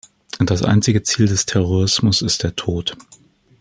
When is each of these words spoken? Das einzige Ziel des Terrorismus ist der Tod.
Das 0.39 0.63
einzige 0.63 1.03
Ziel 1.03 1.27
des 1.27 1.45
Terrorismus 1.45 2.23
ist 2.23 2.41
der 2.41 2.55
Tod. 2.55 2.97